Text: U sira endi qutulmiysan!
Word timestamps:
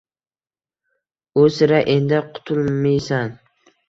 U 1.41 1.43
sira 1.57 1.81
endi 1.97 2.21
qutulmiysan! 2.39 3.31